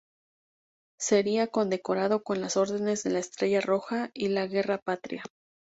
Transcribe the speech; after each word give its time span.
Sería 0.99 1.45
condecorado 1.45 2.23
con 2.23 2.41
las 2.41 2.57
órdenes 2.57 3.03
de 3.03 3.11
la 3.11 3.19
Estrella 3.19 3.61
Roja 3.61 4.09
y 4.15 4.29
la 4.29 4.47
Guerra 4.47 4.79
Patria. 4.79 5.21